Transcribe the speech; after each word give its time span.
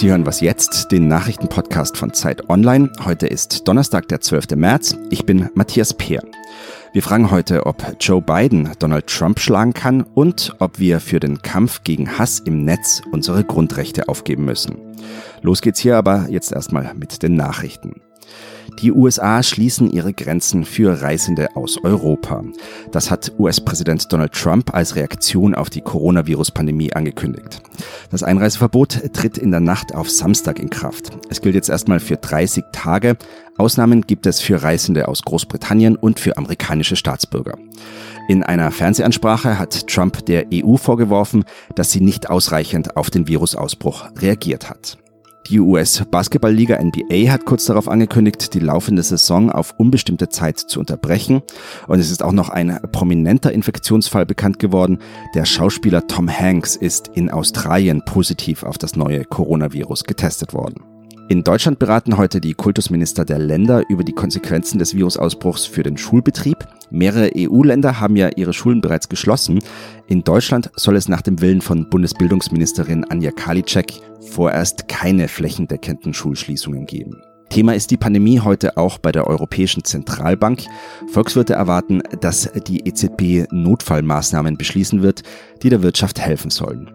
Sie 0.00 0.08
hören 0.08 0.24
was 0.24 0.40
jetzt, 0.40 0.92
den 0.92 1.08
Nachrichtenpodcast 1.08 1.94
von 1.94 2.14
Zeit 2.14 2.48
Online. 2.48 2.90
Heute 3.04 3.26
ist 3.26 3.68
Donnerstag, 3.68 4.08
der 4.08 4.22
12. 4.22 4.56
März. 4.56 4.96
Ich 5.10 5.26
bin 5.26 5.50
Matthias 5.52 5.92
Peer. 5.92 6.22
Wir 6.94 7.02
fragen 7.02 7.30
heute, 7.30 7.66
ob 7.66 7.84
Joe 8.00 8.22
Biden 8.22 8.70
Donald 8.78 9.08
Trump 9.08 9.38
schlagen 9.40 9.74
kann 9.74 10.00
und 10.00 10.56
ob 10.58 10.78
wir 10.78 11.00
für 11.00 11.20
den 11.20 11.42
Kampf 11.42 11.84
gegen 11.84 12.18
Hass 12.18 12.38
im 12.40 12.64
Netz 12.64 13.02
unsere 13.12 13.44
Grundrechte 13.44 14.08
aufgeben 14.08 14.46
müssen. 14.46 14.78
Los 15.42 15.60
geht's 15.60 15.80
hier 15.80 15.98
aber 15.98 16.28
jetzt 16.30 16.50
erstmal 16.50 16.94
mit 16.94 17.22
den 17.22 17.36
Nachrichten. 17.36 18.00
Die 18.82 18.92
USA 18.92 19.42
schließen 19.42 19.90
ihre 19.90 20.14
Grenzen 20.14 20.64
für 20.64 21.02
Reisende 21.02 21.54
aus 21.54 21.76
Europa. 21.82 22.42
Das 22.92 23.10
hat 23.10 23.32
US-Präsident 23.38 24.10
Donald 24.10 24.32
Trump 24.32 24.72
als 24.74 24.96
Reaktion 24.96 25.54
auf 25.54 25.68
die 25.68 25.82
Coronavirus-Pandemie 25.82 26.92
angekündigt. 26.92 27.60
Das 28.10 28.22
Einreiseverbot 28.22 29.12
tritt 29.12 29.36
in 29.36 29.50
der 29.50 29.60
Nacht 29.60 29.94
auf 29.94 30.08
Samstag 30.08 30.58
in 30.58 30.70
Kraft. 30.70 31.10
Es 31.28 31.42
gilt 31.42 31.54
jetzt 31.54 31.68
erstmal 31.68 32.00
für 32.00 32.16
30 32.16 32.64
Tage. 32.72 33.16
Ausnahmen 33.58 34.02
gibt 34.02 34.26
es 34.26 34.40
für 34.40 34.62
Reisende 34.62 35.08
aus 35.08 35.22
Großbritannien 35.22 35.96
und 35.96 36.18
für 36.18 36.38
amerikanische 36.38 36.96
Staatsbürger. 36.96 37.58
In 38.28 38.42
einer 38.44 38.70
Fernsehansprache 38.70 39.58
hat 39.58 39.88
Trump 39.88 40.24
der 40.26 40.46
EU 40.54 40.76
vorgeworfen, 40.76 41.44
dass 41.74 41.90
sie 41.90 42.00
nicht 42.00 42.30
ausreichend 42.30 42.96
auf 42.96 43.10
den 43.10 43.28
Virusausbruch 43.28 44.08
reagiert 44.20 44.70
hat. 44.70 44.99
Die 45.50 45.58
US-Basketballliga 45.58 46.80
NBA 46.80 47.28
hat 47.32 47.44
kurz 47.44 47.64
darauf 47.64 47.88
angekündigt, 47.88 48.54
die 48.54 48.60
laufende 48.60 49.02
Saison 49.02 49.50
auf 49.50 49.74
unbestimmte 49.78 50.28
Zeit 50.28 50.60
zu 50.60 50.78
unterbrechen. 50.78 51.42
Und 51.88 51.98
es 51.98 52.12
ist 52.12 52.22
auch 52.22 52.30
noch 52.30 52.50
ein 52.50 52.78
prominenter 52.92 53.50
Infektionsfall 53.50 54.26
bekannt 54.26 54.60
geworden. 54.60 54.98
Der 55.34 55.44
Schauspieler 55.44 56.06
Tom 56.06 56.30
Hanks 56.30 56.76
ist 56.76 57.08
in 57.14 57.30
Australien 57.30 58.02
positiv 58.04 58.62
auf 58.62 58.78
das 58.78 58.94
neue 58.94 59.24
Coronavirus 59.24 60.04
getestet 60.04 60.54
worden. 60.54 60.89
In 61.30 61.44
Deutschland 61.44 61.78
beraten 61.78 62.16
heute 62.16 62.40
die 62.40 62.54
Kultusminister 62.54 63.24
der 63.24 63.38
Länder 63.38 63.84
über 63.88 64.02
die 64.02 64.14
Konsequenzen 64.14 64.80
des 64.80 64.96
Virusausbruchs 64.96 65.64
für 65.64 65.84
den 65.84 65.96
Schulbetrieb. 65.96 66.66
Mehrere 66.90 67.30
EU-Länder 67.36 68.00
haben 68.00 68.16
ja 68.16 68.30
ihre 68.34 68.52
Schulen 68.52 68.80
bereits 68.80 69.08
geschlossen. 69.08 69.60
In 70.08 70.24
Deutschland 70.24 70.72
soll 70.74 70.96
es 70.96 71.06
nach 71.06 71.22
dem 71.22 71.40
Willen 71.40 71.60
von 71.60 71.88
Bundesbildungsministerin 71.88 73.04
Anja 73.04 73.30
Karliczek 73.30 73.92
vorerst 74.32 74.88
keine 74.88 75.28
flächendeckenden 75.28 76.14
Schulschließungen 76.14 76.84
geben. 76.86 77.22
Thema 77.48 77.76
ist 77.76 77.92
die 77.92 77.96
Pandemie 77.96 78.40
heute 78.40 78.76
auch 78.76 78.98
bei 78.98 79.12
der 79.12 79.28
Europäischen 79.28 79.84
Zentralbank. 79.84 80.64
Volkswirte 81.12 81.52
erwarten, 81.52 82.02
dass 82.20 82.50
die 82.66 82.88
EZB 82.88 83.46
Notfallmaßnahmen 83.52 84.56
beschließen 84.56 85.00
wird, 85.02 85.22
die 85.62 85.68
der 85.68 85.84
Wirtschaft 85.84 86.18
helfen 86.18 86.50
sollen. 86.50 86.90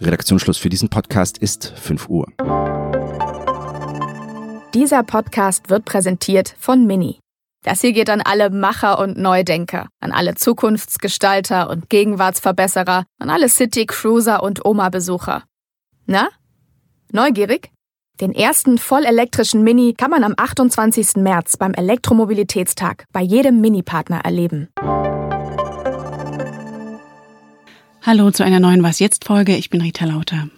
Redaktionsschluss 0.00 0.58
für 0.58 0.68
diesen 0.68 0.90
Podcast 0.90 1.38
ist 1.38 1.72
5 1.76 2.08
Uhr. 2.08 2.28
Dieser 4.74 5.02
Podcast 5.02 5.68
wird 5.68 5.84
präsentiert 5.84 6.54
von 6.60 6.86
Mini. 6.86 7.18
Das 7.64 7.80
hier 7.80 7.92
geht 7.92 8.08
an 8.08 8.20
alle 8.20 8.50
Macher 8.50 9.00
und 9.00 9.18
Neudenker, 9.18 9.88
an 9.98 10.12
alle 10.12 10.36
Zukunftsgestalter 10.36 11.68
und 11.68 11.90
Gegenwartsverbesserer, 11.90 13.04
an 13.18 13.30
alle 13.30 13.48
City-Cruiser 13.48 14.44
und 14.44 14.64
Oma-Besucher. 14.64 15.42
Na? 16.06 16.28
Neugierig? 17.10 17.72
Den 18.20 18.32
ersten 18.32 18.78
vollelektrischen 18.78 19.64
Mini 19.64 19.92
kann 19.94 20.12
man 20.12 20.22
am 20.22 20.34
28. 20.36 21.16
März 21.16 21.56
beim 21.56 21.74
Elektromobilitätstag 21.74 23.06
bei 23.12 23.22
jedem 23.22 23.60
Mini-Partner 23.60 24.20
erleben. 24.20 24.68
Hallo 28.02 28.30
zu 28.30 28.44
einer 28.44 28.60
neuen 28.60 28.84
Was 28.84 29.00
jetzt 29.00 29.24
Folge. 29.24 29.56
Ich 29.56 29.68
bin 29.68 29.80
Rita 29.80 30.04
Lauter. 30.04 30.48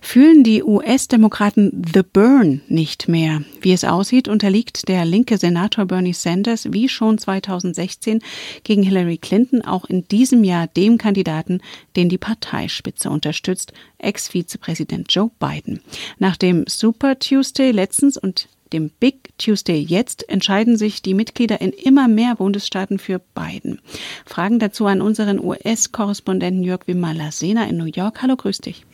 Fühlen 0.00 0.44
die 0.44 0.62
US-Demokraten 0.62 1.82
The 1.94 2.02
Burn 2.02 2.62
nicht 2.68 3.08
mehr? 3.08 3.42
Wie 3.60 3.72
es 3.72 3.84
aussieht, 3.84 4.28
unterliegt 4.28 4.88
der 4.88 5.04
linke 5.04 5.38
Senator 5.38 5.84
Bernie 5.84 6.12
Sanders 6.12 6.72
wie 6.72 6.88
schon 6.88 7.18
2016 7.18 8.20
gegen 8.64 8.82
Hillary 8.82 9.18
Clinton 9.18 9.62
auch 9.62 9.84
in 9.84 10.06
diesem 10.08 10.44
Jahr 10.44 10.66
dem 10.66 10.98
Kandidaten, 10.98 11.60
den 11.96 12.08
die 12.08 12.18
Parteispitze 12.18 13.10
unterstützt, 13.10 13.72
Ex-Vizepräsident 13.98 15.12
Joe 15.12 15.30
Biden. 15.38 15.80
Nach 16.18 16.36
dem 16.36 16.64
Super 16.66 17.18
Tuesday 17.18 17.70
letztens 17.70 18.16
und 18.16 18.48
dem 18.72 18.90
Big 18.90 19.36
Tuesday 19.38 19.80
jetzt, 19.80 20.28
entscheiden 20.28 20.76
sich 20.76 21.02
die 21.02 21.14
Mitglieder 21.14 21.60
in 21.60 21.70
immer 21.70 22.08
mehr 22.08 22.36
Bundesstaaten 22.36 22.98
für 22.98 23.20
Biden. 23.34 23.80
Fragen 24.26 24.58
dazu 24.58 24.86
an 24.86 25.02
unseren 25.02 25.38
US-Korrespondenten 25.38 26.62
Jörg 26.62 26.86
Wimmer-Lasena 26.86 27.68
in 27.68 27.76
New 27.76 27.84
York. 27.84 28.22
Hallo, 28.22 28.36
grüß 28.36 28.58
dich. 28.58 28.84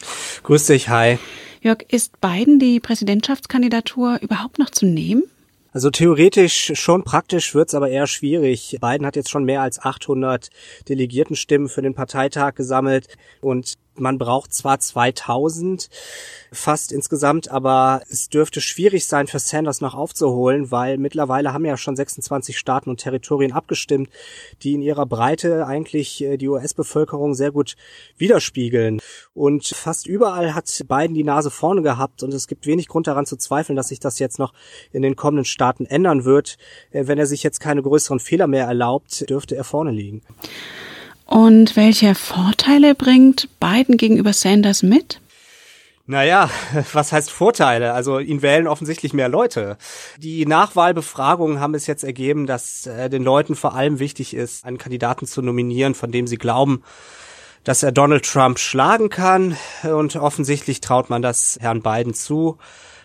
Grüß 0.43 0.67
dich, 0.67 0.89
hi. 0.89 1.19
Jörg, 1.61 1.85
ist 1.89 2.21
Biden 2.21 2.59
die 2.59 2.81
Präsidentschaftskandidatur 2.81 4.19
überhaupt 4.21 4.59
noch 4.59 4.71
zu 4.71 4.87
nehmen? 4.87 5.25
Also 5.73 5.91
theoretisch 5.91 6.73
schon 6.75 7.05
praktisch 7.05 7.55
wird's 7.55 7.75
aber 7.75 7.91
eher 7.91 8.07
schwierig. 8.07 8.79
Biden 8.81 9.05
hat 9.05 9.15
jetzt 9.15 9.29
schon 9.29 9.45
mehr 9.45 9.61
als 9.61 9.79
800 9.79 10.49
Delegiertenstimmen 10.89 11.69
für 11.69 11.83
den 11.83 11.93
Parteitag 11.93 12.55
gesammelt 12.55 13.09
und 13.43 13.75
man 13.99 14.19
braucht 14.19 14.55
zwar 14.55 14.79
2000 14.79 15.89
fast 16.53 16.93
insgesamt, 16.93 17.51
aber 17.51 18.03
es 18.09 18.29
dürfte 18.29 18.61
schwierig 18.61 19.07
sein 19.07 19.27
für 19.27 19.39
Sanders 19.39 19.81
noch 19.81 19.95
aufzuholen, 19.95 20.71
weil 20.71 20.99
mittlerweile 20.99 21.53
haben 21.53 21.65
ja 21.65 21.77
schon 21.77 21.97
26 21.97 22.59
Staaten 22.59 22.91
und 22.91 23.01
Territorien 23.01 23.53
abgestimmt, 23.53 24.11
die 24.63 24.75
in 24.75 24.83
ihrer 24.83 25.07
Breite 25.07 25.67
eigentlich 25.67 26.23
äh, 26.23 26.37
die 26.37 26.49
US-Bevölkerung 26.49 27.35
sehr 27.35 27.53
gut 27.53 27.77
widerspiegeln. 28.17 29.01
Und 29.35 29.67
fast 29.67 30.07
überall 30.07 30.55
hat 30.55 30.67
Biden 30.89 31.15
die 31.15 31.25
Nase 31.25 31.51
vorne 31.51 31.83
gehabt 31.83 32.23
und 32.23 32.33
es 32.33 32.47
gibt 32.47 32.67
wenig 32.67 32.89
Grund 32.89 33.07
daran 33.07 33.27
zu 33.27 33.37
zweifeln, 33.37 33.77
dass 33.77 33.89
sich 33.89 34.01
das 34.01 34.19
jetzt 34.19 34.39
noch 34.39 34.53
in 34.93 35.03
den 35.03 35.17
kommenden 35.17 35.45
Staaten 35.45 35.87
ändern 35.87 36.25
wird. 36.25 36.57
Äh, 36.91 37.07
wenn 37.07 37.19
er 37.19 37.27
sich 37.27 37.43
jetzt 37.43 37.61
keine 37.61 37.83
größeren 37.83 38.21
Fehler 38.21 38.47
mehr 38.47 38.67
erlaubt, 38.67 39.29
dürfte 39.29 39.57
er 39.57 39.65
vorne 39.65 39.91
liegen. 39.91 40.23
Und 41.27 41.77
welche 41.77 42.15
Vorteile 42.15 42.95
bringt 42.95 43.49
Biden 43.61 43.97
gegenüber 43.97 44.33
Sanders 44.33 44.83
mit? 44.83 45.21
Naja, 46.07 46.49
was 46.93 47.13
heißt 47.13 47.31
Vorteile? 47.31 47.93
Also 47.93 48.21
ihn 48.21 48.43
wählen 48.43 48.69
offensichtlich 48.69 49.13
mehr 49.13 49.29
Leute. 49.29 49.77
Die 50.19 50.47
Nachwahlbefragungen 50.47 51.61
haben 51.61 51.75
es 51.75 51.89
jetzt 51.89 52.05
ergeben, 52.05 52.47
dass 52.47 52.87
äh, 52.87 53.11
den 53.11 53.25
Leuten 53.25 53.57
vor 53.57 53.75
allem 53.75 53.99
wichtig 53.99 54.35
ist, 54.35 54.65
einen 54.65 54.79
Kandidaten 54.79 55.27
zu 55.27 55.43
nominieren, 55.43 55.95
von 55.95 56.13
dem 56.13 56.29
sie 56.29 56.39
glauben, 56.39 56.83
dass 57.65 57.83
er 57.83 57.91
Donald 57.91 58.25
Trump 58.25 58.61
schlagen 58.61 59.11
kann. 59.11 59.57
Und 59.83 60.15
offensichtlich 60.15 60.81
traut 60.81 61.11
man 61.11 61.23
das 61.23 61.59
Herrn 61.61 61.83
Biden 61.83 62.15
zu. 62.15 62.59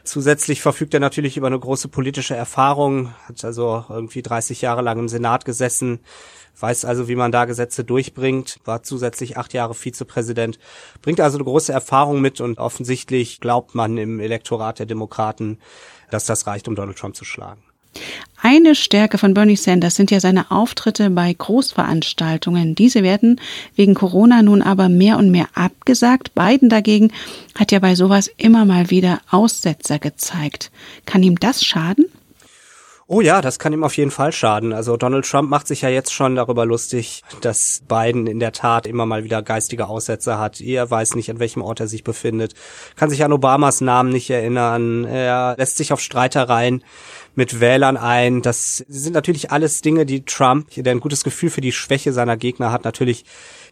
Zusätzlich 0.04 0.62
verfügt 0.62 0.94
er 0.94 1.00
natürlich 1.00 1.38
über 1.38 1.48
eine 1.48 1.60
große 1.60 1.88
politische 1.88 2.36
Erfahrung, 2.36 3.14
hat 3.28 3.44
also 3.46 3.86
irgendwie 3.90 4.22
30 4.22 4.62
Jahre 4.62 4.82
lang 4.82 5.00
im 5.00 5.08
Senat 5.08 5.46
gesessen, 5.46 6.00
weiß 6.60 6.86
also, 6.86 7.08
wie 7.08 7.16
man 7.16 7.32
da 7.32 7.46
Gesetze 7.46 7.84
durchbringt, 7.84 8.60
war 8.66 8.84
zusätzlich 8.84 9.38
acht 9.38 9.54
Jahre 9.54 9.74
Vizepräsident, 9.74 10.60
bringt 11.02 11.22
also 11.22 11.38
eine 11.38 11.46
große 11.46 11.72
Erfahrung 11.72 12.22
mit 12.22 12.42
und 12.42 12.58
offensichtlich 12.58 13.40
glaubt 13.40 13.76
man 13.76 13.98
im 13.98 14.20
Elektorat 14.20 14.80
der 14.80 14.86
Demokraten, 14.86 15.60
dass 16.10 16.26
das 16.26 16.48
reicht, 16.48 16.68
um 16.68 16.76
Donald 16.76 16.98
Trump 16.98 17.16
zu 17.16 17.26
schlagen. 17.26 17.64
Eine 18.44 18.74
Stärke 18.74 19.20
von 19.20 19.36
Bernie 19.36 19.56
Sanders 19.56 19.96
sind 19.96 20.10
ja 20.10 20.20
seine 20.20 20.50
Auftritte 20.50 21.12
bei 21.12 21.32
Großveranstaltungen. 21.32 22.74
Diese 22.74 23.04
werden 23.04 23.40
wegen 23.76 23.94
Corona 23.94 24.42
nun 24.42 24.64
aber 24.64 24.90
mehr 24.90 25.18
und 25.18 25.30
mehr 25.30 25.48
abgesagt. 25.54 26.34
Biden 26.34 26.68
dagegen 26.68 27.12
hat 27.54 27.72
ja 27.72 27.80
bei 27.80 27.94
sowas 27.94 28.32
immer 28.38 28.66
mal 28.66 28.90
wieder 28.90 29.22
Aussetzer 29.30 30.00
gezeigt. 30.00 30.72
Kann 31.06 31.22
ihm 31.22 31.40
das 31.40 31.64
schaden? 31.64 32.06
Oh 33.14 33.20
ja, 33.20 33.42
das 33.42 33.60
kann 33.60 33.74
ihm 33.74 33.84
auf 33.84 33.98
jeden 33.98 34.10
Fall 34.10 34.32
schaden. 34.32 34.72
Also 34.72 34.96
Donald 34.96 35.26
Trump 35.26 35.50
macht 35.50 35.68
sich 35.68 35.82
ja 35.82 35.90
jetzt 35.90 36.14
schon 36.14 36.38
darüber 36.38 36.66
lustig, 36.66 37.24
dass 37.42 37.82
Biden 37.86 38.26
in 38.26 38.40
der 38.40 38.54
Tat 38.54 38.88
immer 38.88 39.06
mal 39.06 39.26
wieder 39.26 39.42
geistige 39.42 39.90
Aussätze 39.90 40.40
hat. 40.40 40.62
Er 40.62 40.90
weiß 40.90 41.16
nicht, 41.16 41.30
an 41.30 41.40
welchem 41.40 41.62
Ort 41.62 41.82
er 41.82 41.90
sich 41.90 42.06
befindet, 42.06 42.54
kann 42.96 43.10
sich 43.10 43.26
an 43.26 43.34
Obamas 43.34 43.82
Namen 43.82 44.14
nicht 44.14 44.30
erinnern. 44.30 45.04
Er 45.04 45.56
lässt 45.58 45.76
sich 45.76 45.92
auf 45.92 46.00
Streitereien 46.00 46.86
mit 47.36 47.60
Wählern 47.60 47.98
ein. 47.98 48.42
Das 48.42 48.84
sind 48.88 49.14
natürlich 49.14 49.52
alles 49.52 49.82
Dinge, 49.82 50.06
die 50.06 50.26
Trump, 50.26 50.68
der 50.76 50.92
ein 50.92 51.00
gutes 51.00 51.24
Gefühl 51.24 51.50
für 51.50 51.62
die 51.62 51.72
Schwäche 51.72 52.14
seiner 52.14 52.38
Gegner 52.38 52.72
hat, 52.72 52.84
natürlich 52.84 53.26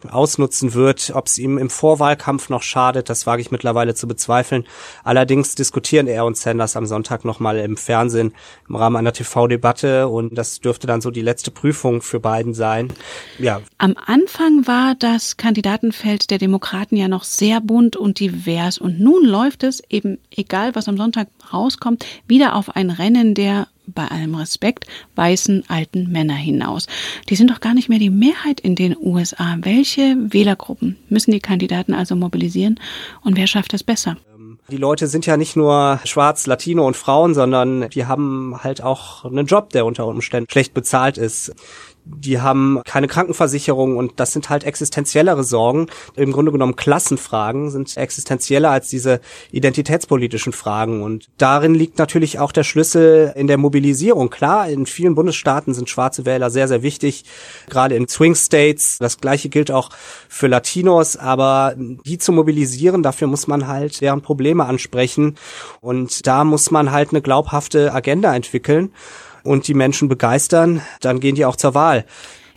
ausnutzen 0.08 0.74
wird. 0.74 1.12
Ob 1.14 1.26
es 1.26 1.38
ihm 1.38 1.58
im 1.58 1.70
Vorwahlkampf 1.70 2.48
noch 2.48 2.62
schadet, 2.62 3.10
das 3.10 3.26
wage 3.26 3.42
ich 3.42 3.50
mittlerweile 3.50 3.94
zu 3.94 4.08
bezweifeln. 4.08 4.64
Allerdings 5.04 5.54
diskutieren 5.54 6.06
er 6.06 6.24
und 6.24 6.36
Sanders 6.36 6.76
am 6.76 6.86
Sonntag 6.86 7.24
nochmal 7.24 7.58
im 7.58 7.76
Fernsehen 7.76 8.32
im 8.68 8.76
Rahmen 8.76 8.96
einer 8.96 9.12
TV-Debatte 9.12 10.08
und 10.08 10.36
das 10.36 10.60
dürfte 10.60 10.86
dann 10.86 11.00
so 11.00 11.10
die 11.10 11.22
letzte 11.22 11.50
Prüfung 11.50 12.02
für 12.02 12.20
beiden 12.20 12.54
sein. 12.54 12.92
Ja. 13.38 13.60
Am 13.78 13.94
Anfang 13.96 14.66
war 14.66 14.94
das 14.98 15.36
Kandidatenfeld 15.36 16.30
der 16.30 16.38
Demokraten 16.38 16.96
ja 16.96 17.08
noch 17.08 17.24
sehr 17.24 17.60
bunt 17.60 17.96
und 17.96 18.20
divers 18.20 18.78
und 18.78 19.00
nun 19.00 19.24
läuft 19.24 19.62
es 19.64 19.82
eben, 19.90 20.18
egal 20.30 20.74
was 20.74 20.88
am 20.88 20.96
Sonntag 20.96 21.28
rauskommt, 21.52 22.06
wieder 22.26 22.54
auf 22.54 22.74
ein 22.74 22.90
Rennen 22.90 23.34
der 23.34 23.59
bei 23.86 24.06
allem 24.06 24.34
Respekt, 24.34 24.86
weißen 25.16 25.64
alten 25.68 26.10
Männer 26.10 26.34
hinaus. 26.34 26.86
Die 27.28 27.36
sind 27.36 27.50
doch 27.50 27.60
gar 27.60 27.74
nicht 27.74 27.88
mehr 27.88 27.98
die 27.98 28.10
Mehrheit 28.10 28.60
in 28.60 28.74
den 28.74 28.96
USA. 28.98 29.56
Welche 29.60 30.16
Wählergruppen 30.18 30.96
müssen 31.08 31.32
die 31.32 31.40
Kandidaten 31.40 31.94
also 31.94 32.16
mobilisieren 32.16 32.78
und 33.22 33.36
wer 33.36 33.46
schafft 33.46 33.74
es 33.74 33.82
besser? 33.82 34.16
Die 34.70 34.76
Leute 34.76 35.08
sind 35.08 35.26
ja 35.26 35.36
nicht 35.36 35.56
nur 35.56 35.98
schwarz, 36.04 36.46
Latino 36.46 36.86
und 36.86 36.96
Frauen, 36.96 37.34
sondern 37.34 37.88
die 37.90 38.06
haben 38.06 38.62
halt 38.62 38.82
auch 38.82 39.24
einen 39.24 39.46
Job, 39.46 39.70
der 39.70 39.84
unter 39.84 40.06
Umständen 40.06 40.48
schlecht 40.48 40.74
bezahlt 40.74 41.18
ist 41.18 41.52
die 42.16 42.40
haben 42.40 42.80
keine 42.84 43.08
Krankenversicherung 43.08 43.96
und 43.96 44.20
das 44.20 44.32
sind 44.32 44.50
halt 44.50 44.64
existenziellere 44.64 45.44
Sorgen. 45.44 45.88
Im 46.16 46.32
Grunde 46.32 46.52
genommen 46.52 46.76
Klassenfragen 46.76 47.70
sind 47.70 47.96
existenzieller 47.96 48.70
als 48.70 48.88
diese 48.88 49.20
identitätspolitischen 49.52 50.52
Fragen 50.52 51.02
und 51.02 51.28
darin 51.38 51.74
liegt 51.74 51.98
natürlich 51.98 52.38
auch 52.38 52.52
der 52.52 52.64
Schlüssel 52.64 53.32
in 53.36 53.46
der 53.46 53.58
Mobilisierung. 53.58 54.30
Klar, 54.30 54.68
in 54.68 54.86
vielen 54.86 55.14
Bundesstaaten 55.14 55.74
sind 55.74 55.88
schwarze 55.88 56.26
Wähler 56.26 56.50
sehr, 56.50 56.68
sehr 56.68 56.82
wichtig, 56.82 57.24
gerade 57.68 57.94
in 57.94 58.08
Swing 58.08 58.34
States. 58.34 58.98
Das 58.98 59.18
gleiche 59.18 59.48
gilt 59.48 59.70
auch 59.70 59.90
für 60.28 60.46
Latinos, 60.46 61.16
aber 61.16 61.74
die 61.76 62.18
zu 62.18 62.32
mobilisieren, 62.32 63.02
dafür 63.02 63.28
muss 63.28 63.46
man 63.46 63.66
halt 63.66 64.00
deren 64.00 64.22
Probleme 64.22 64.64
ansprechen 64.64 65.36
und 65.80 66.26
da 66.26 66.44
muss 66.44 66.70
man 66.70 66.90
halt 66.90 67.10
eine 67.10 67.22
glaubhafte 67.22 67.92
Agenda 67.92 68.34
entwickeln 68.34 68.92
und 69.42 69.68
die 69.68 69.74
Menschen 69.74 70.08
begeistern, 70.08 70.82
dann 71.00 71.20
gehen 71.20 71.34
die 71.34 71.44
auch 71.44 71.56
zur 71.56 71.74
Wahl. 71.74 72.04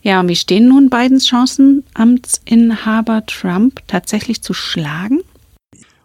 Ja, 0.01 0.19
und 0.19 0.27
wie 0.27 0.35
stehen 0.35 0.67
nun 0.67 0.89
Bidens 0.89 1.27
Chancen, 1.27 1.85
Amtsinhaber 1.93 3.25
Trump 3.25 3.81
tatsächlich 3.87 4.41
zu 4.41 4.53
schlagen? 4.53 5.21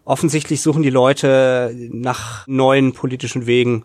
Offensichtlich 0.04 0.62
suchen 0.62 0.82
die 0.82 0.90
Leute 0.90 1.74
nach 1.90 2.46
neuen 2.46 2.92
politischen 2.92 3.46
Wegen. 3.46 3.84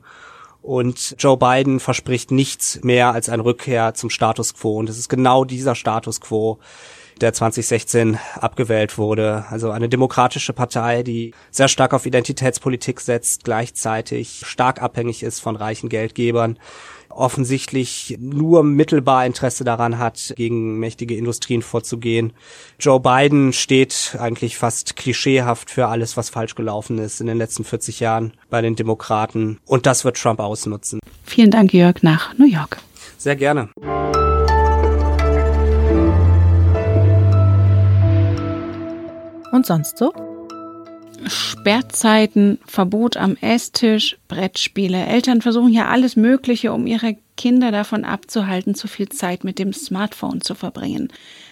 Und 0.61 1.15
Joe 1.19 1.35
Biden 1.35 1.81
verspricht 1.81 2.31
nichts 2.31 2.81
mehr 2.83 3.11
als 3.11 3.27
eine 3.27 3.43
Rückkehr 3.43 3.95
zum 3.95 4.09
Status 4.09 4.53
quo. 4.53 4.77
Und 4.77 4.87
es 4.87 4.97
ist 4.97 5.09
genau 5.09 5.43
dieser 5.43 5.75
Status 5.75 6.21
quo, 6.21 6.59
der 7.21 7.33
2016 7.33 8.17
abgewählt 8.39 8.97
wurde. 8.97 9.45
Also 9.49 9.71
eine 9.71 9.89
demokratische 9.89 10.53
Partei, 10.53 11.03
die 11.03 11.33
sehr 11.51 11.67
stark 11.67 11.93
auf 11.93 12.05
Identitätspolitik 12.05 12.99
setzt, 12.99 13.43
gleichzeitig 13.43 14.41
stark 14.45 14.81
abhängig 14.81 15.23
ist 15.23 15.39
von 15.39 15.55
reichen 15.55 15.89
Geldgebern 15.89 16.57
offensichtlich 17.15 18.17
nur 18.19 18.63
mittelbar 18.63 19.25
Interesse 19.25 19.63
daran 19.63 19.99
hat, 19.99 20.33
gegen 20.35 20.79
mächtige 20.79 21.15
Industrien 21.15 21.61
vorzugehen. 21.61 22.33
Joe 22.79 22.99
Biden 22.99 23.53
steht 23.53 24.17
eigentlich 24.19 24.57
fast 24.57 24.95
klischeehaft 24.95 25.69
für 25.69 25.87
alles, 25.87 26.17
was 26.17 26.29
falsch 26.29 26.55
gelaufen 26.55 26.97
ist 26.97 27.21
in 27.21 27.27
den 27.27 27.37
letzten 27.37 27.63
40 27.63 27.99
Jahren 27.99 28.33
bei 28.49 28.61
den 28.61 28.75
Demokraten. 28.75 29.59
Und 29.65 29.85
das 29.85 30.05
wird 30.05 30.17
Trump 30.17 30.39
ausnutzen. 30.39 30.99
Vielen 31.23 31.51
Dank, 31.51 31.73
Jörg, 31.73 32.01
nach 32.03 32.37
New 32.37 32.47
York. 32.47 32.79
Sehr 33.17 33.35
gerne. 33.35 33.69
Und 39.53 39.67
sonst 39.67 39.99
so? 39.99 40.11
Sperrzeiten, 41.27 42.57
Verbot 42.65 43.17
am 43.17 43.37
Esstisch, 43.39 44.17
Brettspiele. 44.27 45.05
Eltern 45.05 45.43
versuchen 45.43 45.71
ja 45.71 45.89
alles 45.89 46.15
Mögliche, 46.15 46.73
um 46.73 46.87
ihre 46.87 47.17
Kinder 47.37 47.71
davon 47.71 48.03
abzuhalten, 48.03 48.73
zu 48.73 48.87
viel 48.87 49.09
Zeit 49.09 49.43
mit 49.43 49.59
dem 49.59 49.71
Smartphone 49.71 50.41
zu 50.41 50.55
verbringen. 50.55 51.09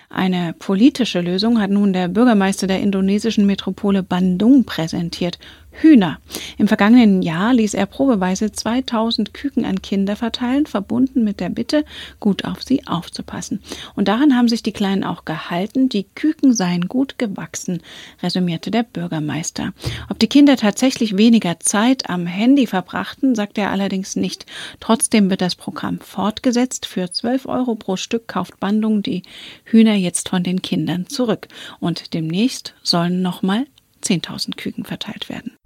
Eine 0.10 0.54
politische 0.58 1.22
Lösung 1.22 1.62
hat 1.62 1.70
nun 1.70 1.94
der 1.94 2.08
Bürgermeister 2.08 2.66
der 2.66 2.82
indonesischen 2.82 3.46
Metropole 3.46 4.02
Bandung 4.02 4.66
präsentiert. 4.66 5.38
Hühner. 5.72 6.20
Im 6.58 6.68
vergangenen 6.68 7.22
Jahr 7.22 7.54
ließ 7.54 7.74
er 7.74 7.86
probeweise 7.86 8.52
2000 8.52 9.34
Küken 9.34 9.66
an 9.66 9.82
Kinder 9.82 10.16
verteilen, 10.16 10.66
verbunden 10.66 11.24
mit 11.24 11.40
der 11.40 11.50
Bitte, 11.50 11.86
gut 12.20 12.46
auf 12.46 12.62
sie 12.64 12.86
aufzupassen. 12.88 13.62
Und 13.96 14.08
daran 14.08 14.36
haben 14.36 14.48
sich 14.48 14.64
die 14.64 14.74
Kleinen 14.74 15.04
auch 15.04 15.26
gehalten. 15.26 15.90
Die 15.90 16.04
Küken 16.16 16.54
seien 16.54 16.88
gut 16.88 17.18
gewachsen, 17.18 17.82
resümierte 18.22 18.70
der 18.72 18.84
Bürgermeister. 18.84 19.74
Ob 20.10 20.20
die 20.20 20.28
Kinder 20.28 20.58
tatsächlich 20.58 21.18
weniger 21.18 21.60
Zeit 21.60 22.10
am 22.10 22.28
Handy 22.28 22.68
verbrachten, 22.68 23.36
sagte 23.36 23.62
er 23.62 23.72
allerdings 23.72 24.16
nicht. 24.16 24.46
Trotzdem 24.80 25.30
wird 25.30 25.42
das 25.42 25.56
Programm 25.56 26.00
fortgesetzt. 26.00 26.86
Für 26.86 27.12
12 27.12 27.46
Euro 27.48 27.76
pro 27.76 27.96
Stück 27.96 28.28
kauft 28.28 28.60
Bandung 28.60 29.02
die 29.02 29.24
Hühner 29.64 29.96
jetzt 29.96 30.30
von 30.30 30.44
den 30.44 30.62
Kindern 30.62 31.08
zurück. 31.08 31.48
Und 31.80 32.14
demnächst 32.14 32.76
sollen 32.84 33.22
nochmal 33.22 33.66
10.000 34.04 34.56
Küken 34.58 34.86
verteilt 34.86 35.30
werden. 35.30 35.58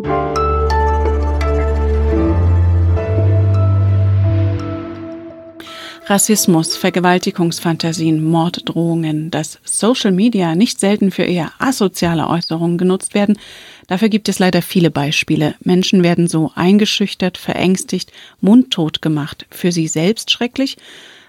Rassismus, 6.07 6.77
Vergewaltigungsfantasien, 6.77 8.23
Morddrohungen, 8.23 9.31
dass 9.31 9.59
Social 9.63 10.11
Media 10.11 10.53
nicht 10.53 10.79
selten 10.79 11.09
für 11.09 11.23
eher 11.23 11.51
asoziale 11.57 12.27
Äußerungen 12.27 12.77
genutzt 12.77 13.15
werden, 13.15 13.39
dafür 13.87 14.09
gibt 14.09 14.29
es 14.29 14.37
leider 14.37 14.61
viele 14.61 14.91
Beispiele. 14.91 15.55
Menschen 15.61 16.03
werden 16.03 16.27
so 16.27 16.51
eingeschüchtert, 16.53 17.39
verängstigt, 17.39 18.11
mundtot 18.39 19.01
gemacht, 19.01 19.47
für 19.49 19.71
sie 19.71 19.87
selbst 19.87 20.29
schrecklich, 20.29 20.77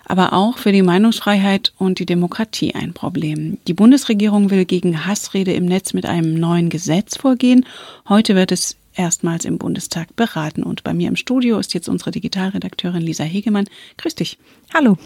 aber 0.06 0.32
auch 0.32 0.58
für 0.58 0.72
die 0.72 0.82
Meinungsfreiheit 0.82 1.72
und 1.78 1.98
die 1.98 2.06
Demokratie 2.06 2.74
ein 2.74 2.94
Problem. 2.94 3.58
Die 3.66 3.74
Bundesregierung 3.74 4.50
will 4.50 4.64
gegen 4.64 5.04
Hassrede 5.04 5.52
im 5.52 5.66
Netz 5.66 5.92
mit 5.92 6.06
einem 6.06 6.38
neuen 6.38 6.70
Gesetz 6.70 7.16
vorgehen. 7.16 7.66
Heute 8.08 8.36
wird 8.36 8.52
es 8.52 8.76
erstmals 8.94 9.44
im 9.44 9.58
Bundestag 9.58 10.14
beraten. 10.16 10.62
Und 10.62 10.84
bei 10.84 10.94
mir 10.94 11.08
im 11.08 11.16
Studio 11.16 11.58
ist 11.58 11.74
jetzt 11.74 11.88
unsere 11.88 12.12
Digitalredakteurin 12.12 13.02
Lisa 13.02 13.24
Hegemann. 13.24 13.68
Grüß 13.98 14.14
dich. 14.14 14.38
Hallo. 14.72 14.96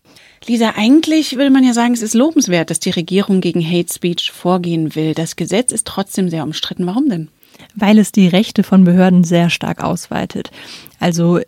Lisa, 0.46 0.74
eigentlich 0.76 1.36
will 1.36 1.50
man 1.50 1.64
ja 1.64 1.72
sagen, 1.72 1.94
es 1.94 2.02
ist 2.02 2.14
lobenswert, 2.14 2.70
dass 2.70 2.80
die 2.80 2.90
Regierung 2.90 3.40
gegen 3.40 3.64
Hate 3.64 3.92
Speech 3.92 4.30
vorgehen 4.30 4.94
will. 4.94 5.14
Das 5.14 5.34
Gesetz 5.34 5.72
ist 5.72 5.86
trotzdem 5.86 6.28
sehr 6.28 6.44
umstritten. 6.44 6.86
Warum 6.86 7.08
denn? 7.08 7.28
Weil 7.74 7.98
es 7.98 8.12
die 8.12 8.28
Rechte 8.28 8.62
von 8.62 8.84
Behörden 8.84 9.24
sehr 9.24 9.50
stark 9.50 9.82
ausweitet. 9.82 10.50
Also 10.98 11.40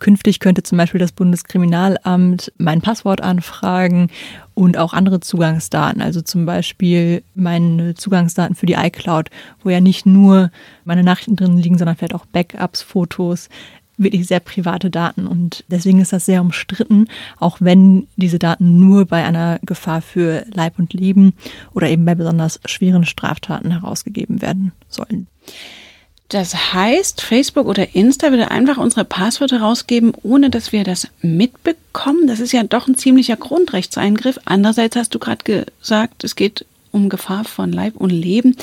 Künftig 0.00 0.40
könnte 0.40 0.62
zum 0.62 0.78
Beispiel 0.78 0.98
das 0.98 1.12
Bundeskriminalamt 1.12 2.52
mein 2.58 2.80
Passwort 2.80 3.20
anfragen 3.20 4.08
und 4.54 4.76
auch 4.76 4.92
andere 4.92 5.20
Zugangsdaten, 5.20 6.02
also 6.02 6.20
zum 6.22 6.46
Beispiel 6.46 7.22
meine 7.34 7.94
Zugangsdaten 7.94 8.56
für 8.56 8.66
die 8.66 8.74
iCloud, 8.74 9.30
wo 9.62 9.70
ja 9.70 9.80
nicht 9.80 10.06
nur 10.06 10.50
meine 10.84 11.04
Nachrichten 11.04 11.36
drin 11.36 11.58
liegen, 11.58 11.78
sondern 11.78 11.96
vielleicht 11.96 12.14
auch 12.14 12.26
Backups, 12.26 12.82
Fotos, 12.82 13.48
wirklich 13.98 14.26
sehr 14.26 14.40
private 14.40 14.90
Daten. 14.90 15.26
Und 15.26 15.64
deswegen 15.68 16.00
ist 16.00 16.12
das 16.12 16.26
sehr 16.26 16.40
umstritten, 16.40 17.06
auch 17.38 17.58
wenn 17.60 18.06
diese 18.16 18.38
Daten 18.38 18.80
nur 18.80 19.04
bei 19.04 19.24
einer 19.24 19.58
Gefahr 19.62 20.00
für 20.00 20.44
Leib 20.52 20.78
und 20.78 20.92
Leben 20.94 21.34
oder 21.74 21.88
eben 21.88 22.04
bei 22.04 22.14
besonders 22.14 22.60
schweren 22.64 23.04
Straftaten 23.04 23.70
herausgegeben 23.70 24.42
werden 24.42 24.72
sollen. 24.88 25.26
Das 26.30 26.72
heißt, 26.74 27.22
Facebook 27.22 27.66
oder 27.66 27.96
Insta 27.96 28.30
würde 28.30 28.52
einfach 28.52 28.78
unsere 28.78 29.04
Passwörter 29.04 29.60
rausgeben, 29.62 30.12
ohne 30.22 30.48
dass 30.48 30.70
wir 30.70 30.84
das 30.84 31.08
mitbekommen. 31.22 32.28
Das 32.28 32.38
ist 32.38 32.52
ja 32.52 32.62
doch 32.62 32.86
ein 32.86 32.94
ziemlicher 32.94 33.36
Grundrechtseingriff. 33.36 34.38
Andererseits 34.44 34.94
hast 34.94 35.12
du 35.12 35.18
gerade 35.18 35.42
gesagt, 35.42 36.22
es 36.22 36.36
geht 36.36 36.64
um 36.92 37.08
Gefahr 37.08 37.42
von 37.42 37.72
Leib 37.72 37.96
und 37.96 38.10
Leben. 38.10 38.56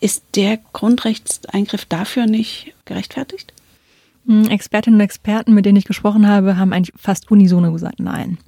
Ist 0.00 0.24
der 0.34 0.58
Grundrechtseingriff 0.72 1.84
dafür 1.84 2.26
nicht 2.26 2.74
gerechtfertigt? 2.84 3.52
Hm, 4.26 4.48
Expertinnen 4.48 4.98
und 4.98 5.04
Experten, 5.04 5.54
mit 5.54 5.66
denen 5.66 5.76
ich 5.76 5.84
gesprochen 5.84 6.26
habe, 6.26 6.56
haben 6.56 6.72
eigentlich 6.72 6.94
fast 7.00 7.30
unisono 7.30 7.70
gesagt, 7.70 8.00
nein. 8.00 8.38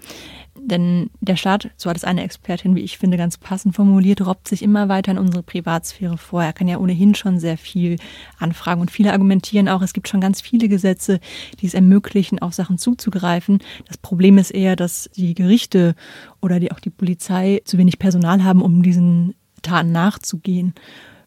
Denn 0.69 1.11
der 1.21 1.37
Staat, 1.37 1.71
so 1.77 1.89
hat 1.89 1.97
es 1.97 2.03
eine 2.03 2.25
Expertin, 2.25 2.75
wie 2.75 2.81
ich 2.81 2.99
finde, 2.99 3.17
ganz 3.17 3.39
passend 3.39 3.77
formuliert, 3.77 4.27
robbt 4.27 4.49
sich 4.49 4.63
immer 4.63 4.89
weiter 4.89 5.13
in 5.13 5.19
unsere 5.19 5.45
Privatsphäre 5.45 6.19
vor. 6.19 6.43
Er 6.43 6.53
kann 6.53 6.67
ja 6.67 6.79
ohnehin 6.79 7.15
schon 7.15 7.39
sehr 7.39 7.57
viel 7.57 7.99
anfragen. 8.41 8.81
Und 8.81 8.91
viele 8.91 9.13
argumentieren 9.13 9.69
auch, 9.69 9.81
es 9.81 9.93
gibt 9.93 10.09
schon 10.09 10.21
ganz 10.21 10.41
viele 10.41 10.69
Gesetze, 10.69 11.21
die 11.61 11.67
es 11.67 11.75
ermöglichen, 11.75 12.41
auf 12.41 12.53
Sachen 12.53 12.79
zuzugreifen. 12.79 13.61
Das 13.87 13.97
Problem 13.97 14.39
ist 14.39 14.51
eher, 14.51 14.75
dass 14.75 15.09
die 15.15 15.35
Gerichte 15.35 15.95
oder 16.43 16.59
die, 16.59 16.73
auch 16.73 16.81
die 16.81 16.91
Polizei 16.91 17.63
zu 17.65 17.79
wenig 17.79 18.01
Personal 18.01 18.43
haben, 18.43 18.61
um 18.61 18.83
diesen 18.83 19.37
Taten 19.63 19.93
nachzugehen. 19.93 20.75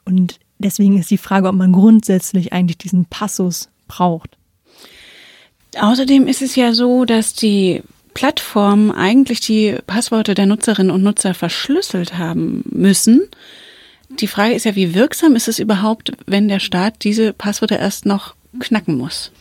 Und 0.04 0.40
deswegen 0.58 1.00
ist 1.00 1.12
die 1.12 1.18
Frage, 1.18 1.48
ob 1.48 1.56
man 1.56 1.72
grundsätzlich 1.72 2.52
eigentlich 2.52 2.78
diesen 2.78 3.06
Passus 3.06 3.70
braucht. 3.88 4.38
Außerdem 5.80 6.28
ist 6.28 6.42
es 6.42 6.58
ja 6.58 6.74
so, 6.74 7.06
dass 7.06 7.34
die 7.34 7.84
Plattformen 8.14 8.92
eigentlich 8.92 9.40
die 9.40 9.78
Passworte 9.88 10.34
der 10.34 10.46
Nutzerinnen 10.46 10.92
und 10.92 11.04
Nutzer 11.04 11.34
verschlüsselt 11.34 12.18
haben 12.18 12.64
müssen. 12.70 13.22
Die 14.10 14.28
Frage 14.28 14.56
ist 14.56 14.66
ja, 14.66 14.76
wie 14.76 14.96
wirksam 14.96 15.36
ist 15.36 15.48
es 15.48 15.60
überhaupt, 15.60 16.12
wenn 16.26 16.48
der 16.48 16.60
Staat 16.60 17.04
diese 17.04 17.34
Passwörter 17.34 17.80
erst 17.80 18.06
noch 18.06 18.36
knacken 18.60 18.98
muss? 18.98 19.32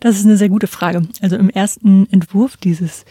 Das 0.00 0.18
ist 0.18 0.26
eine 0.26 0.36
sehr 0.36 0.48
gute 0.48 0.66
Frage. 0.66 1.06
Also 1.22 1.36
im 1.36 1.48
ersten 1.48 2.08
Entwurf 2.10 2.56
dieses 2.56 3.04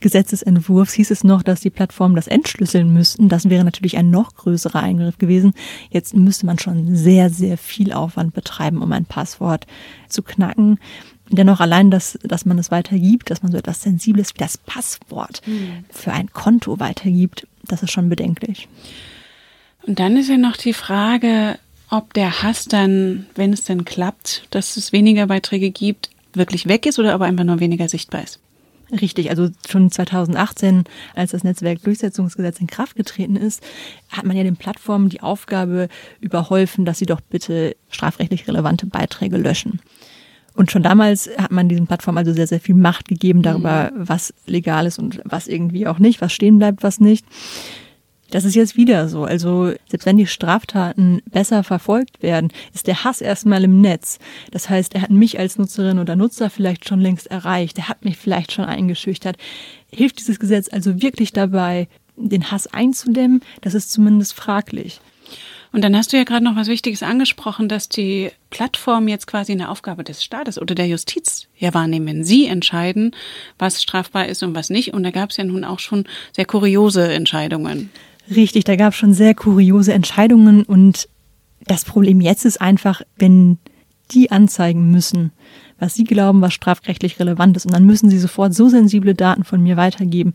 Gesetzesentwurfs 0.00 0.92
hieß 0.92 1.10
es 1.10 1.24
noch, 1.24 1.42
dass 1.42 1.60
die 1.60 1.70
Plattformen 1.70 2.16
das 2.16 2.26
entschlüsseln 2.26 2.92
müssten. 2.92 3.28
Das 3.30 3.48
wäre 3.48 3.64
natürlich 3.64 3.96
ein 3.96 4.10
noch 4.10 4.34
größerer 4.34 4.82
Eingriff 4.82 5.16
gewesen. 5.16 5.54
Jetzt 5.90 6.14
müsste 6.14 6.44
man 6.44 6.58
schon 6.58 6.94
sehr, 6.94 7.30
sehr 7.30 7.56
viel 7.56 7.92
Aufwand 7.92 8.34
betreiben, 8.34 8.82
um 8.82 8.92
ein 8.92 9.06
Passwort 9.06 9.66
zu 10.08 10.22
knacken. 10.22 10.78
Dennoch 11.28 11.60
allein, 11.60 11.90
dass, 11.90 12.18
dass 12.22 12.44
man 12.46 12.58
es 12.58 12.70
weitergibt, 12.70 13.30
dass 13.30 13.42
man 13.42 13.50
so 13.50 13.58
etwas 13.58 13.82
Sensibles 13.82 14.34
wie 14.34 14.38
das 14.38 14.58
Passwort 14.58 15.42
mhm. 15.46 15.84
für 15.90 16.12
ein 16.12 16.32
Konto 16.32 16.78
weitergibt, 16.78 17.46
das 17.64 17.82
ist 17.82 17.90
schon 17.90 18.08
bedenklich. 18.08 18.68
Und 19.86 19.98
dann 19.98 20.16
ist 20.16 20.28
ja 20.28 20.36
noch 20.36 20.56
die 20.56 20.72
Frage, 20.72 21.58
ob 21.90 22.14
der 22.14 22.42
Hass 22.42 22.66
dann, 22.66 23.26
wenn 23.34 23.52
es 23.52 23.64
denn 23.64 23.84
klappt, 23.84 24.46
dass 24.50 24.76
es 24.76 24.92
weniger 24.92 25.26
Beiträge 25.26 25.70
gibt, 25.70 26.10
wirklich 26.32 26.68
weg 26.68 26.86
ist 26.86 26.98
oder 26.98 27.14
aber 27.14 27.24
einfach 27.24 27.44
nur 27.44 27.60
weniger 27.60 27.88
sichtbar 27.88 28.22
ist. 28.22 28.40
Richtig, 28.92 29.30
also 29.30 29.48
schon 29.68 29.90
2018, 29.90 30.84
als 31.16 31.32
das 31.32 31.42
Netzwerkdurchsetzungsgesetz 31.42 32.60
in 32.60 32.68
Kraft 32.68 32.94
getreten 32.94 33.34
ist, 33.34 33.60
hat 34.10 34.24
man 34.24 34.36
ja 34.36 34.44
den 34.44 34.56
Plattformen 34.56 35.08
die 35.08 35.22
Aufgabe 35.22 35.88
überholfen, 36.20 36.84
dass 36.84 36.98
sie 36.98 37.06
doch 37.06 37.20
bitte 37.20 37.74
strafrechtlich 37.90 38.46
relevante 38.46 38.86
Beiträge 38.86 39.38
löschen. 39.38 39.80
Und 40.56 40.70
schon 40.70 40.82
damals 40.82 41.28
hat 41.38 41.52
man 41.52 41.68
diesen 41.68 41.86
Plattformen 41.86 42.18
also 42.18 42.32
sehr, 42.32 42.46
sehr 42.46 42.60
viel 42.60 42.74
Macht 42.74 43.08
gegeben 43.08 43.42
darüber, 43.42 43.92
mhm. 43.94 44.08
was 44.08 44.32
legal 44.46 44.86
ist 44.86 44.98
und 44.98 45.20
was 45.24 45.48
irgendwie 45.48 45.86
auch 45.86 45.98
nicht, 45.98 46.20
was 46.20 46.32
stehen 46.32 46.58
bleibt, 46.58 46.82
was 46.82 46.98
nicht. 46.98 47.26
Das 48.30 48.44
ist 48.44 48.56
jetzt 48.56 48.76
wieder 48.76 49.08
so. 49.08 49.24
Also 49.24 49.72
selbst 49.88 50.06
wenn 50.06 50.16
die 50.16 50.26
Straftaten 50.26 51.22
besser 51.30 51.62
verfolgt 51.62 52.22
werden, 52.22 52.50
ist 52.74 52.86
der 52.88 53.04
Hass 53.04 53.20
erstmal 53.20 53.62
im 53.62 53.80
Netz. 53.80 54.18
Das 54.50 54.68
heißt, 54.68 54.94
er 54.94 55.02
hat 55.02 55.10
mich 55.10 55.38
als 55.38 55.58
Nutzerin 55.58 55.98
oder 55.98 56.16
Nutzer 56.16 56.50
vielleicht 56.50 56.88
schon 56.88 57.00
längst 57.00 57.28
erreicht. 57.28 57.78
Er 57.78 57.88
hat 57.88 58.04
mich 58.04 58.16
vielleicht 58.16 58.50
schon 58.50 58.64
eingeschüchtert. 58.64 59.36
Hilft 59.92 60.18
dieses 60.18 60.40
Gesetz 60.40 60.68
also 60.72 61.00
wirklich 61.02 61.32
dabei, 61.32 61.86
den 62.16 62.50
Hass 62.50 62.66
einzudämmen? 62.66 63.42
Das 63.60 63.74
ist 63.74 63.92
zumindest 63.92 64.34
fraglich. 64.34 65.00
Und 65.72 65.82
dann 65.82 65.96
hast 65.96 66.12
du 66.12 66.16
ja 66.16 66.24
gerade 66.24 66.44
noch 66.44 66.56
was 66.56 66.68
Wichtiges 66.68 67.02
angesprochen, 67.02 67.68
dass 67.68 67.88
die 67.88 68.30
Plattform 68.50 69.08
jetzt 69.08 69.26
quasi 69.26 69.52
eine 69.52 69.70
Aufgabe 69.70 70.04
des 70.04 70.22
Staates 70.22 70.60
oder 70.60 70.74
der 70.74 70.86
Justiz 70.86 71.48
ja 71.56 71.74
wahrnehmen, 71.74 72.24
sie 72.24 72.46
entscheiden, 72.46 73.14
was 73.58 73.82
strafbar 73.82 74.26
ist 74.26 74.42
und 74.42 74.54
was 74.54 74.70
nicht. 74.70 74.94
Und 74.94 75.02
da 75.02 75.10
gab 75.10 75.30
es 75.30 75.36
ja 75.36 75.44
nun 75.44 75.64
auch 75.64 75.78
schon 75.78 76.04
sehr 76.32 76.46
kuriose 76.46 77.12
Entscheidungen. 77.12 77.90
Richtig, 78.34 78.64
da 78.64 78.76
gab 78.76 78.92
es 78.92 78.98
schon 78.98 79.14
sehr 79.14 79.34
kuriose 79.34 79.92
Entscheidungen 79.92 80.62
und 80.64 81.08
das 81.64 81.84
Problem 81.84 82.20
jetzt 82.20 82.44
ist 82.44 82.60
einfach, 82.60 83.02
wenn 83.16 83.58
die 84.12 84.30
anzeigen 84.30 84.90
müssen, 84.90 85.32
was 85.78 85.94
sie 85.94 86.04
glauben, 86.04 86.40
was 86.40 86.54
strafrechtlich 86.54 87.18
relevant 87.20 87.56
ist. 87.56 87.66
Und 87.66 87.74
dann 87.74 87.84
müssen 87.84 88.08
sie 88.08 88.18
sofort 88.18 88.54
so 88.54 88.68
sensible 88.68 89.14
Daten 89.14 89.44
von 89.44 89.62
mir 89.62 89.76
weitergeben. 89.76 90.32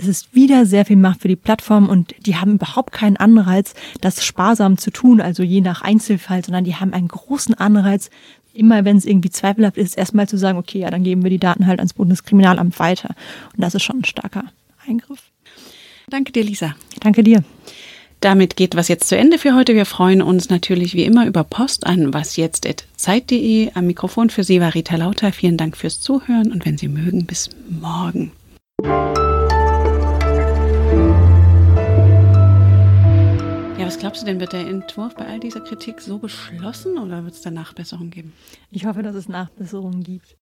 Es 0.00 0.08
ist 0.08 0.34
wieder 0.34 0.64
sehr 0.64 0.86
viel 0.86 0.96
Macht 0.96 1.20
für 1.20 1.28
die 1.28 1.36
Plattform 1.36 1.86
und 1.86 2.14
die 2.24 2.36
haben 2.36 2.54
überhaupt 2.54 2.90
keinen 2.92 3.18
Anreiz, 3.18 3.74
das 4.00 4.24
sparsam 4.24 4.78
zu 4.78 4.90
tun, 4.90 5.20
also 5.20 5.42
je 5.42 5.60
nach 5.60 5.82
Einzelfall, 5.82 6.42
sondern 6.42 6.64
die 6.64 6.74
haben 6.76 6.94
einen 6.94 7.08
großen 7.08 7.54
Anreiz, 7.54 8.08
immer 8.54 8.86
wenn 8.86 8.96
es 8.96 9.04
irgendwie 9.04 9.28
zweifelhaft 9.28 9.76
ist, 9.76 9.98
erstmal 9.98 10.26
zu 10.26 10.38
sagen, 10.38 10.56
okay, 10.56 10.78
ja, 10.78 10.90
dann 10.90 11.04
geben 11.04 11.22
wir 11.22 11.28
die 11.28 11.38
Daten 11.38 11.66
halt 11.66 11.80
ans 11.80 11.92
Bundeskriminalamt 11.92 12.78
weiter. 12.78 13.10
Und 13.54 13.62
das 13.62 13.74
ist 13.74 13.82
schon 13.82 13.98
ein 13.98 14.04
starker 14.06 14.44
Eingriff. 14.88 15.20
Danke 16.08 16.32
dir, 16.32 16.44
Lisa. 16.44 16.74
Danke 17.00 17.22
dir. 17.22 17.44
Damit 18.20 18.56
geht 18.56 18.76
was 18.76 18.88
jetzt 18.88 19.06
zu 19.06 19.18
Ende 19.18 19.36
für 19.36 19.54
heute. 19.54 19.74
Wir 19.74 19.84
freuen 19.84 20.22
uns 20.22 20.48
natürlich 20.48 20.94
wie 20.94 21.04
immer 21.04 21.26
über 21.26 21.44
Post 21.44 21.86
an 21.86 22.14
wasjetzt.zeit.de. 22.14 23.72
Am 23.74 23.86
Mikrofon 23.86 24.30
für 24.30 24.44
Sie 24.44 24.62
war 24.62 24.74
Rita 24.74 24.96
Lauter. 24.96 25.30
Vielen 25.32 25.58
Dank 25.58 25.76
fürs 25.76 26.00
Zuhören 26.00 26.52
und 26.52 26.64
wenn 26.64 26.78
Sie 26.78 26.88
mögen, 26.88 27.26
bis 27.26 27.50
morgen. 27.68 28.32
Was 33.90 33.98
glaubst 33.98 34.22
du 34.22 34.26
denn, 34.26 34.38
wird 34.38 34.52
der 34.52 34.68
Entwurf 34.68 35.16
bei 35.16 35.26
all 35.26 35.40
dieser 35.40 35.62
Kritik 35.62 36.00
so 36.00 36.18
beschlossen 36.18 36.96
oder 36.96 37.24
wird 37.24 37.34
es 37.34 37.40
da 37.40 37.50
Nachbesserungen 37.50 38.12
geben? 38.12 38.32
Ich 38.70 38.86
hoffe, 38.86 39.02
dass 39.02 39.16
es 39.16 39.28
Nachbesserungen 39.28 40.04
gibt. 40.04 40.36